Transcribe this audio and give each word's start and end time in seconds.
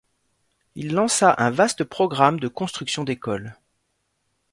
Il 0.73 0.93
lança 0.95 1.35
un 1.37 1.51
vaste 1.51 1.83
programme 1.83 2.39
de 2.39 2.47
construction 2.47 3.03
d'écoles. 3.03 3.55